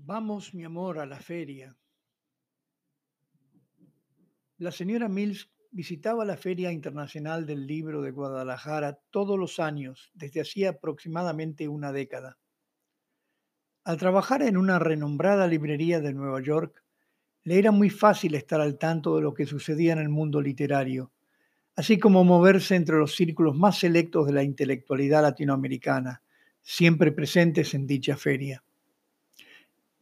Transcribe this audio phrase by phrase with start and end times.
[0.00, 1.76] Vamos, mi amor, a la feria.
[4.58, 10.40] La señora Mills visitaba la Feria Internacional del Libro de Guadalajara todos los años, desde
[10.40, 12.38] hacía aproximadamente una década.
[13.82, 16.84] Al trabajar en una renombrada librería de Nueva York,
[17.42, 21.10] le era muy fácil estar al tanto de lo que sucedía en el mundo literario,
[21.74, 26.22] así como moverse entre los círculos más selectos de la intelectualidad latinoamericana,
[26.62, 28.62] siempre presentes en dicha feria.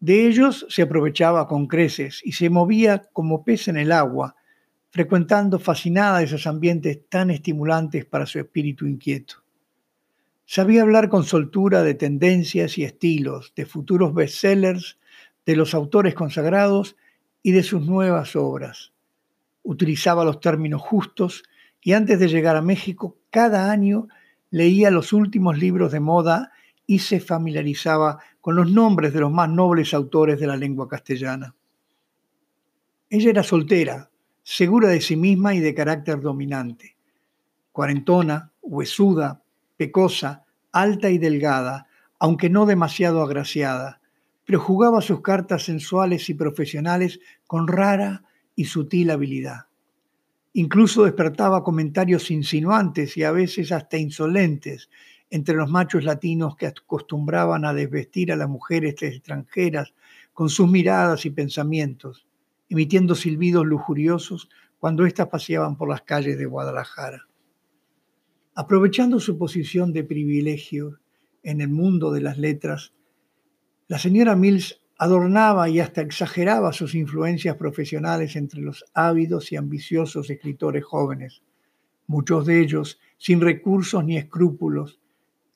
[0.06, 4.36] De ellos se aprovechaba con creces y se movía como pez en el agua,
[4.90, 9.42] frecuentando fascinada esos ambientes tan estimulantes para su espíritu inquieto.
[10.44, 14.96] Sabía hablar con soltura de tendencias y estilos, de futuros bestsellers,
[15.44, 16.94] de los autores consagrados
[17.42, 18.92] y de sus nuevas obras.
[19.64, 21.42] Utilizaba los términos justos
[21.80, 24.06] y antes de llegar a México, cada año
[24.50, 26.52] leía los últimos libros de moda
[26.86, 31.52] y se familiarizaba con los nombres de los más nobles autores de la lengua castellana.
[33.10, 34.08] Ella era soltera,
[34.44, 36.96] segura de sí misma y de carácter dominante.
[37.72, 39.42] Cuarentona, huesuda,
[39.76, 41.88] pecosa, alta y delgada,
[42.20, 44.00] aunque no demasiado agraciada,
[44.44, 48.22] pero jugaba sus cartas sensuales y profesionales con rara
[48.54, 49.66] y sutil habilidad.
[50.52, 54.88] Incluso despertaba comentarios insinuantes y a veces hasta insolentes
[55.30, 59.92] entre los machos latinos que acostumbraban a desvestir a las mujeres extranjeras
[60.32, 62.26] con sus miradas y pensamientos,
[62.68, 67.26] emitiendo silbidos lujuriosos cuando éstas paseaban por las calles de Guadalajara.
[68.54, 70.98] Aprovechando su posición de privilegio
[71.42, 72.92] en el mundo de las letras,
[73.88, 80.30] la señora Mills adornaba y hasta exageraba sus influencias profesionales entre los ávidos y ambiciosos
[80.30, 81.42] escritores jóvenes,
[82.06, 85.00] muchos de ellos sin recursos ni escrúpulos,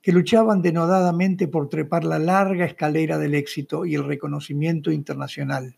[0.02, 5.76] que luchaban denodadamente por trepar la larga escalera del éxito y el reconocimiento internacional.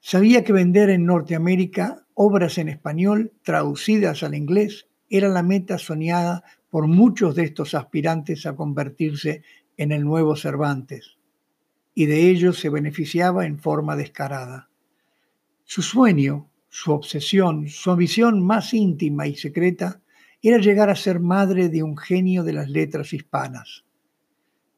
[0.00, 6.44] Sabía que vender en Norteamérica obras en español traducidas al inglés era la meta soñada
[6.70, 9.42] por muchos de estos aspirantes a convertirse
[9.76, 11.18] en el nuevo Cervantes,
[11.94, 14.68] y de ellos se beneficiaba en forma descarada.
[15.64, 20.00] Su sueño, su obsesión, su ambición más íntima y secreta
[20.48, 23.84] era llegar a ser madre de un genio de las letras hispanas.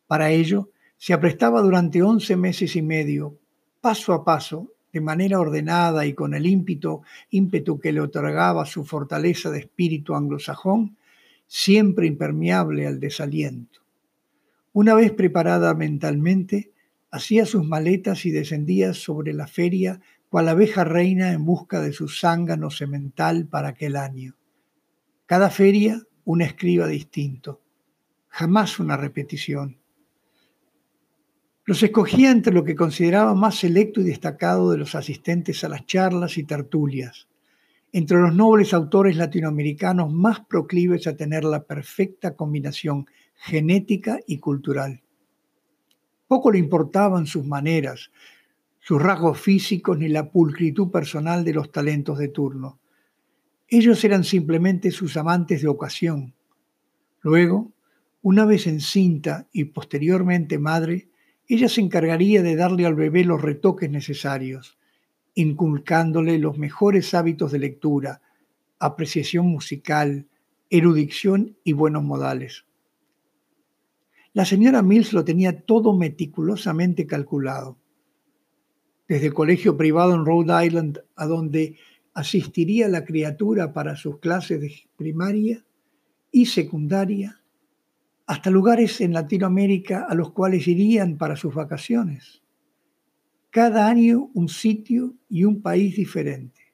[0.07, 3.39] Para ello, se aprestaba durante once meses y medio,
[3.81, 8.85] paso a paso, de manera ordenada y con el ímpetu, ímpetu que le otorgaba su
[8.85, 10.97] fortaleza de espíritu anglosajón,
[11.47, 13.81] siempre impermeable al desaliento.
[14.73, 16.73] Una vez preparada mentalmente,
[17.11, 22.09] hacía sus maletas y descendía sobre la feria cual abeja reina en busca de su
[22.09, 24.37] zángano semental para aquel año.
[25.27, 27.61] Cada feria un escriba distinto,
[28.29, 29.77] jamás una repetición.
[31.65, 35.85] Los escogía entre lo que consideraba más selecto y destacado de los asistentes a las
[35.85, 37.27] charlas y tertulias,
[37.91, 45.03] entre los nobles autores latinoamericanos más proclives a tener la perfecta combinación genética y cultural.
[46.29, 48.13] Poco le importaban sus maneras,
[48.79, 52.79] sus rasgos físicos ni la pulcritud personal de los talentos de turno.
[53.69, 56.35] Ellos eran simplemente sus amantes de ocasión.
[57.21, 57.73] Luego,
[58.23, 61.09] una vez encinta y posteriormente madre,
[61.49, 64.79] ella se encargaría de darle al bebé los retoques necesarios,
[65.35, 68.23] inculcándole los mejores hábitos de lectura,
[68.79, 70.27] apreciación musical,
[70.71, 72.65] erudición y buenos modales.
[74.33, 77.79] La señora Mills lo tenía todo meticulosamente calculado.
[79.09, 81.79] Desde el colegio privado en Rhode Island, a donde
[82.17, 85.67] asistiría la criatura para sus clases de primaria
[86.33, 87.43] y secundaria,
[88.27, 92.43] hasta lugares en Latinoamérica a los cuales irían para sus vacaciones.
[93.51, 96.73] Cada año un sitio y un país diferente,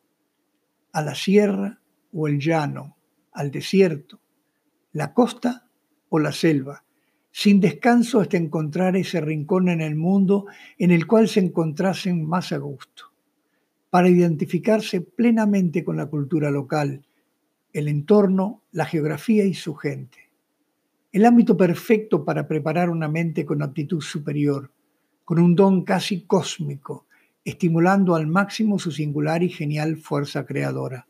[0.92, 1.80] a la sierra
[2.12, 2.96] o el llano,
[3.32, 4.20] al desierto,
[4.92, 5.68] la costa
[6.08, 6.84] o la selva,
[7.32, 10.46] sin descanso hasta encontrar ese rincón en el mundo
[10.78, 13.11] en el cual se encontrasen más a gusto
[13.92, 17.04] para identificarse plenamente con la cultura local,
[17.74, 20.30] el entorno, la geografía y su gente.
[21.12, 24.72] El ámbito perfecto para preparar una mente con aptitud superior,
[25.26, 27.06] con un don casi cósmico,
[27.44, 31.06] estimulando al máximo su singular y genial fuerza creadora.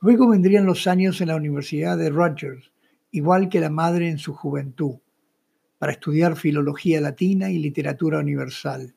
[0.00, 2.72] Luego vendrían los años en la Universidad de Rutgers,
[3.10, 5.00] igual que la madre en su juventud,
[5.76, 8.94] para estudiar filología latina y literatura universal.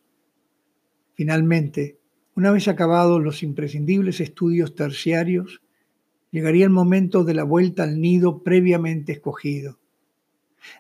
[1.16, 1.99] Finalmente,
[2.40, 5.62] una vez acabados los imprescindibles estudios terciarios,
[6.32, 9.78] llegaría el momento de la vuelta al nido previamente escogido.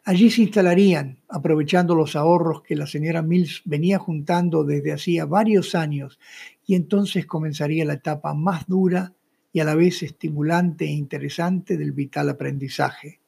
[0.05, 5.75] Allí se instalarían, aprovechando los ahorros que la señora Mills venía juntando desde hacía varios
[5.75, 6.17] años,
[6.65, 9.13] y entonces comenzaría la etapa más dura
[9.51, 13.19] y a la vez estimulante e interesante del vital aprendizaje.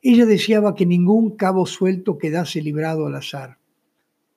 [0.00, 3.58] Ella deseaba que ningún cabo suelto quedase librado al azar.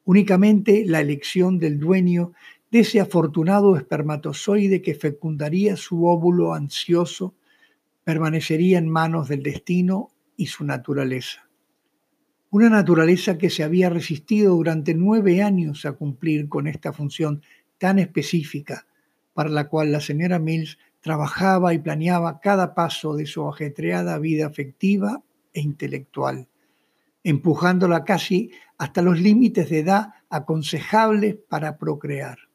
[0.04, 2.34] Únicamente la elección del dueño
[2.72, 7.36] de ese afortunado espermatozoide que fecundaría su óvulo ansioso
[8.04, 11.48] permanecería en manos del destino y su naturaleza.
[12.52, 17.44] Una naturaleza que se había resistido durante nueve años a cumplir con esta función
[17.78, 18.88] tan específica
[19.34, 24.48] para la cual la señora Mills trabajaba y planeaba cada paso de su ajetreada vida
[24.48, 25.22] afectiva
[25.54, 26.48] e intelectual,
[27.24, 32.49] empujándola casi hasta los límites de edad aconsejables para procrear.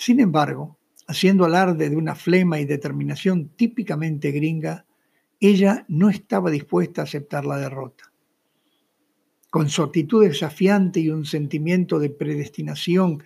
[0.00, 0.78] Sin embargo,
[1.08, 4.86] haciendo alarde de una flema y determinación típicamente gringa,
[5.40, 8.04] ella no estaba dispuesta a aceptar la derrota.
[9.50, 13.24] Con su actitud desafiante y un sentimiento de predestinación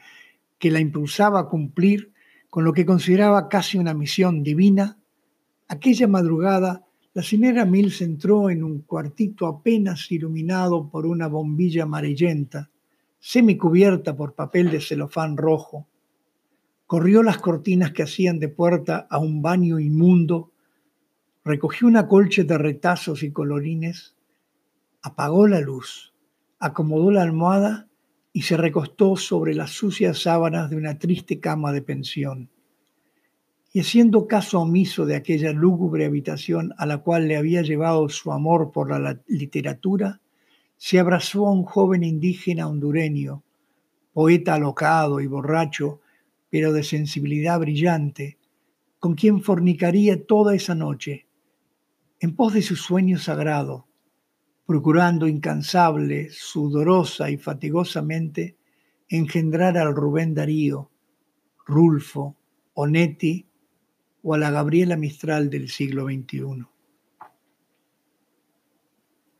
[0.58, 2.10] que la impulsaba a cumplir
[2.48, 4.96] con lo que consideraba casi una misión divina,
[5.69, 12.70] aquella madrugada la señora Mills entró en un cuartito apenas iluminado por una bombilla amarillenta,
[13.20, 15.86] semicubierta por papel de celofán rojo.
[16.93, 20.53] Corrió las cortinas que hacían de puerta a un baño inmundo,
[21.43, 24.15] recogió una colcha de retazos y colorines,
[25.00, 26.12] apagó la luz,
[26.59, 27.89] acomodó la almohada
[28.35, 32.50] y se recostó sobre las sucias sábanas de una triste cama de pensión.
[33.73, 38.33] Y haciendo caso omiso de aquella lúgubre habitación a la cual le había llevado su
[38.33, 40.21] amor por la literatura,
[40.77, 43.43] se abrazó a un joven indígena hondureño,
[44.12, 46.01] poeta alocado y borracho,
[46.52, 48.37] pero de sensibilidad brillante,
[48.99, 51.26] con quien fornicaría toda esa noche,
[52.20, 53.87] en pos de su sueño sagrado,
[54.66, 58.58] procurando incansable, sudorosa y fatigosamente
[59.08, 60.90] engendrar al Rubén Darío,
[61.64, 62.37] Rulfo,
[62.75, 63.46] Onetti
[64.22, 66.66] o a la Gabriela Mistral del siglo XXI.